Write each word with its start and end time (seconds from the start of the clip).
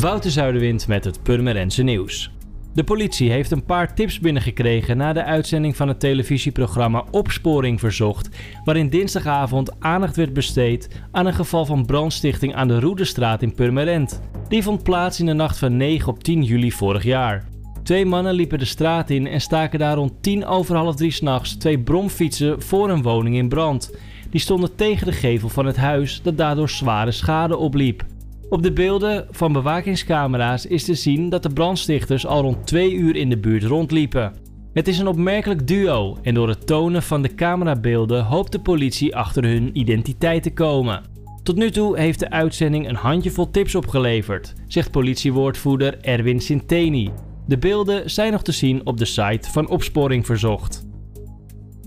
Wouter 0.00 0.30
Zuiderwind 0.30 0.88
met 0.88 1.04
het 1.04 1.22
Purmerendse 1.22 1.82
nieuws. 1.82 2.30
De 2.74 2.84
politie 2.84 3.30
heeft 3.30 3.50
een 3.50 3.64
paar 3.64 3.94
tips 3.94 4.20
binnengekregen 4.20 4.96
na 4.96 5.12
de 5.12 5.24
uitzending 5.24 5.76
van 5.76 5.88
het 5.88 6.00
televisieprogramma 6.00 7.04
Opsporing 7.10 7.80
Verzocht, 7.80 8.28
waarin 8.64 8.88
dinsdagavond 8.88 9.80
aandacht 9.80 10.16
werd 10.16 10.32
besteed 10.32 10.88
aan 11.10 11.26
een 11.26 11.34
geval 11.34 11.64
van 11.64 11.86
brandstichting 11.86 12.54
aan 12.54 12.68
de 12.68 12.80
Roedestraat 12.80 13.42
in 13.42 13.54
Purmerend. 13.54 14.20
Die 14.48 14.62
vond 14.62 14.82
plaats 14.82 15.20
in 15.20 15.26
de 15.26 15.32
nacht 15.32 15.58
van 15.58 15.76
9 15.76 16.08
op 16.08 16.22
10 16.22 16.42
juli 16.42 16.72
vorig 16.72 17.02
jaar. 17.02 17.48
Twee 17.82 18.06
mannen 18.06 18.34
liepen 18.34 18.58
de 18.58 18.64
straat 18.64 19.10
in 19.10 19.26
en 19.26 19.40
staken 19.40 19.78
daar 19.78 19.96
rond 19.96 20.12
10 20.20 20.46
over 20.46 20.76
half 20.76 20.96
drie 20.96 21.10
s'nachts 21.10 21.56
twee 21.56 21.78
bromfietsen 21.78 22.62
voor 22.62 22.90
een 22.90 23.02
woning 23.02 23.36
in 23.36 23.48
brand. 23.48 23.94
Die 24.30 24.40
stonden 24.40 24.74
tegen 24.74 25.06
de 25.06 25.12
gevel 25.12 25.48
van 25.48 25.66
het 25.66 25.76
huis 25.76 26.20
dat 26.22 26.36
daardoor 26.36 26.68
zware 26.68 27.12
schade 27.12 27.56
opliep. 27.56 28.04
Op 28.48 28.62
de 28.62 28.72
beelden 28.72 29.26
van 29.30 29.52
bewakingscamera's 29.52 30.66
is 30.66 30.84
te 30.84 30.94
zien 30.94 31.28
dat 31.28 31.42
de 31.42 31.52
brandstichters 31.52 32.26
al 32.26 32.42
rond 32.42 32.66
twee 32.66 32.94
uur 32.94 33.16
in 33.16 33.30
de 33.30 33.38
buurt 33.38 33.62
rondliepen. 33.62 34.32
Het 34.72 34.88
is 34.88 34.98
een 34.98 35.06
opmerkelijk 35.06 35.66
duo 35.66 36.18
en 36.22 36.34
door 36.34 36.48
het 36.48 36.66
tonen 36.66 37.02
van 37.02 37.22
de 37.22 37.34
camerabeelden 37.34 38.24
hoopt 38.24 38.52
de 38.52 38.60
politie 38.60 39.16
achter 39.16 39.44
hun 39.44 39.78
identiteit 39.78 40.42
te 40.42 40.52
komen. 40.52 41.02
Tot 41.42 41.56
nu 41.56 41.70
toe 41.70 41.98
heeft 41.98 42.18
de 42.18 42.30
uitzending 42.30 42.88
een 42.88 42.94
handjevol 42.94 43.50
tips 43.50 43.74
opgeleverd, 43.74 44.54
zegt 44.66 44.90
politiewoordvoerder 44.90 46.00
Erwin 46.00 46.40
Sinteni. 46.40 47.10
De 47.46 47.58
beelden 47.58 48.10
zijn 48.10 48.32
nog 48.32 48.42
te 48.42 48.52
zien 48.52 48.86
op 48.86 48.98
de 48.98 49.04
site 49.04 49.50
van 49.50 49.68
Opsporing 49.68 50.26
Verzocht. 50.26 50.86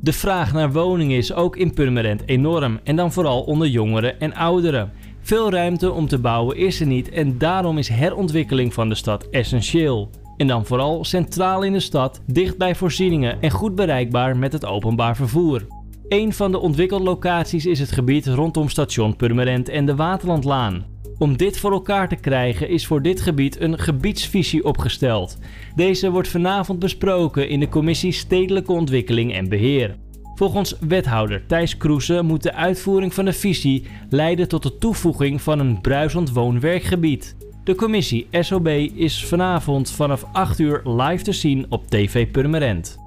De 0.00 0.12
vraag 0.12 0.52
naar 0.52 0.72
woningen 0.72 1.16
is 1.16 1.32
ook 1.32 1.56
in 1.56 1.74
Purmerend 1.74 2.22
enorm 2.28 2.80
en 2.82 2.96
dan 2.96 3.12
vooral 3.12 3.42
onder 3.42 3.68
jongeren 3.68 4.20
en 4.20 4.34
ouderen. 4.34 4.92
Veel 5.24 5.50
ruimte 5.50 5.92
om 5.92 6.06
te 6.06 6.18
bouwen 6.18 6.56
is 6.56 6.80
er 6.80 6.86
niet 6.86 7.08
en 7.08 7.38
daarom 7.38 7.78
is 7.78 7.88
herontwikkeling 7.88 8.74
van 8.74 8.88
de 8.88 8.94
stad 8.94 9.28
essentieel. 9.30 10.10
En 10.36 10.46
dan 10.46 10.66
vooral 10.66 11.04
centraal 11.04 11.62
in 11.62 11.72
de 11.72 11.80
stad, 11.80 12.22
dicht 12.26 12.58
bij 12.58 12.74
voorzieningen 12.74 13.42
en 13.42 13.50
goed 13.50 13.74
bereikbaar 13.74 14.36
met 14.36 14.52
het 14.52 14.66
openbaar 14.66 15.16
vervoer. 15.16 15.66
Een 16.08 16.32
van 16.32 16.52
de 16.52 16.58
ontwikkellocaties 16.58 17.66
is 17.66 17.78
het 17.78 17.92
gebied 17.92 18.26
rondom 18.26 18.68
station 18.68 19.16
Purmerend 19.16 19.68
en 19.68 19.86
de 19.86 19.94
Waterlandlaan. 19.94 20.86
Om 21.18 21.36
dit 21.36 21.58
voor 21.58 21.72
elkaar 21.72 22.08
te 22.08 22.16
krijgen 22.16 22.68
is 22.68 22.86
voor 22.86 23.02
dit 23.02 23.20
gebied 23.20 23.60
een 23.60 23.78
gebiedsvisie 23.78 24.64
opgesteld. 24.64 25.38
Deze 25.74 26.10
wordt 26.10 26.28
vanavond 26.28 26.78
besproken 26.78 27.48
in 27.48 27.60
de 27.60 27.68
commissie 27.68 28.12
Stedelijke 28.12 28.72
Ontwikkeling 28.72 29.34
en 29.34 29.48
Beheer. 29.48 29.96
Volgens 30.34 30.76
wethouder 30.80 31.46
Thijs 31.46 31.76
Kroesen 31.76 32.26
moet 32.26 32.42
de 32.42 32.54
uitvoering 32.54 33.14
van 33.14 33.24
de 33.24 33.32
visie 33.32 33.86
leiden 34.08 34.48
tot 34.48 34.62
de 34.62 34.78
toevoeging 34.78 35.42
van 35.42 35.58
een 35.58 35.80
bruisend 35.80 36.32
woon-werkgebied. 36.32 37.36
De 37.64 37.74
commissie 37.74 38.26
SOB 38.30 38.68
is 38.94 39.24
vanavond 39.24 39.90
vanaf 39.90 40.24
8 40.32 40.58
uur 40.58 40.80
live 40.84 41.24
te 41.24 41.32
zien 41.32 41.66
op 41.68 41.86
TV 41.86 42.30
Purmerend. 42.30 43.03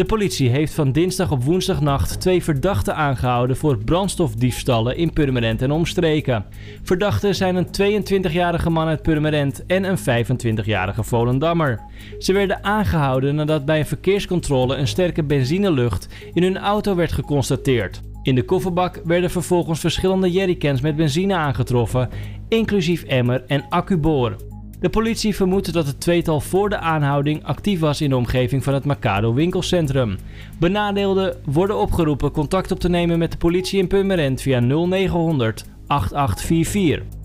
De 0.00 0.06
politie 0.06 0.48
heeft 0.48 0.74
van 0.74 0.92
dinsdag 0.92 1.30
op 1.30 1.44
woensdagnacht 1.44 2.20
twee 2.20 2.42
verdachten 2.44 2.96
aangehouden 2.96 3.56
voor 3.56 3.78
brandstofdiefstallen 3.84 4.96
in 4.96 5.12
Purmerend 5.12 5.62
en 5.62 5.70
omstreken. 5.70 6.44
Verdachten 6.82 7.34
zijn 7.34 7.56
een 7.56 8.02
22-jarige 8.02 8.70
man 8.70 8.86
uit 8.86 9.02
Purmerend 9.02 9.66
en 9.66 9.84
een 9.84 9.98
25-jarige 9.98 11.02
Volendammer. 11.02 11.80
Ze 12.18 12.32
werden 12.32 12.64
aangehouden 12.64 13.34
nadat 13.34 13.64
bij 13.64 13.78
een 13.78 13.86
verkeerscontrole 13.86 14.76
een 14.76 14.88
sterke 14.88 15.22
benzinelucht 15.22 16.08
in 16.32 16.42
hun 16.42 16.58
auto 16.58 16.94
werd 16.94 17.12
geconstateerd. 17.12 18.00
In 18.22 18.34
de 18.34 18.44
kofferbak 18.44 19.00
werden 19.04 19.30
vervolgens 19.30 19.80
verschillende 19.80 20.30
jerrycans 20.30 20.80
met 20.80 20.96
benzine 20.96 21.34
aangetroffen, 21.34 22.08
inclusief 22.48 23.02
emmer 23.02 23.44
en 23.46 23.64
accuboor. 23.68 24.36
De 24.80 24.88
politie 24.88 25.34
vermoedt 25.34 25.72
dat 25.72 25.86
het 25.86 26.00
tweetal 26.00 26.40
voor 26.40 26.68
de 26.68 26.78
aanhouding 26.78 27.44
actief 27.44 27.80
was 27.80 28.00
in 28.00 28.10
de 28.10 28.16
omgeving 28.16 28.64
van 28.64 28.74
het 28.74 28.84
Macado 28.84 29.34
winkelcentrum. 29.34 30.18
Benadeelden 30.58 31.36
worden 31.44 31.78
opgeroepen 31.78 32.30
contact 32.30 32.70
op 32.70 32.80
te 32.80 32.88
nemen 32.88 33.18
met 33.18 33.32
de 33.32 33.38
politie 33.38 33.78
in 33.78 33.86
Purmerend 33.86 34.42
via 34.42 34.60
0900 34.60 35.64
8844. 35.86 37.18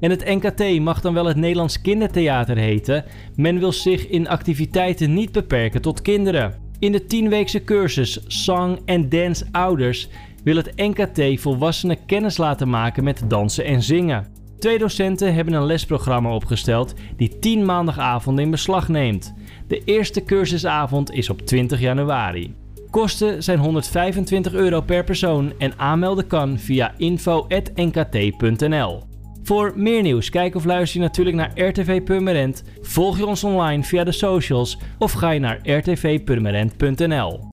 En 0.00 0.10
het 0.10 0.24
NKT 0.24 0.80
mag 0.80 1.00
dan 1.00 1.14
wel 1.14 1.26
het 1.26 1.36
Nederlands 1.36 1.80
Kindertheater 1.80 2.56
heten. 2.56 3.04
Men 3.36 3.58
wil 3.58 3.72
zich 3.72 4.08
in 4.08 4.28
activiteiten 4.28 5.14
niet 5.14 5.32
beperken 5.32 5.82
tot 5.82 6.02
kinderen. 6.02 6.54
In 6.78 6.92
de 6.92 7.06
tienweekse 7.06 7.64
cursus 7.64 8.20
Song 8.26 8.78
and 8.86 9.10
Dance 9.10 9.44
Ouders 9.52 10.08
wil 10.44 10.56
het 10.56 10.72
NKT 10.76 11.40
volwassenen 11.40 12.06
kennis 12.06 12.36
laten 12.36 12.68
maken 12.68 13.04
met 13.04 13.22
dansen 13.28 13.64
en 13.64 13.82
zingen. 13.82 14.31
Twee 14.62 14.78
docenten 14.78 15.34
hebben 15.34 15.54
een 15.54 15.66
lesprogramma 15.66 16.34
opgesteld 16.34 16.94
die 17.16 17.38
10 17.38 17.64
maandagavonden 17.64 18.44
in 18.44 18.50
beslag 18.50 18.88
neemt. 18.88 19.34
De 19.68 19.82
eerste 19.84 20.24
cursusavond 20.24 21.12
is 21.12 21.30
op 21.30 21.40
20 21.40 21.80
januari. 21.80 22.54
Kosten 22.90 23.42
zijn 23.42 23.58
125 23.58 24.52
euro 24.52 24.80
per 24.80 25.04
persoon 25.04 25.52
en 25.58 25.78
aanmelden 25.78 26.26
kan 26.26 26.58
via 26.58 26.94
info.nkt.nl. 26.96 29.02
Voor 29.42 29.72
meer 29.76 30.02
nieuws, 30.02 30.30
kijk 30.30 30.54
of 30.54 30.64
luister 30.64 31.00
je 31.00 31.06
natuurlijk 31.06 31.36
naar 31.36 31.68
RTV 31.68 32.02
Purmerend, 32.02 32.62
volg 32.80 33.18
je 33.18 33.26
ons 33.26 33.44
online 33.44 33.82
via 33.82 34.04
de 34.04 34.12
socials 34.12 34.78
of 34.98 35.12
ga 35.12 35.30
je 35.30 35.40
naar 35.40 35.68
rtvpurmerend.nl. 35.68 37.40